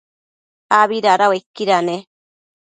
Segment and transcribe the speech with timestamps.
[0.79, 1.97] abi dada uaiquida ne?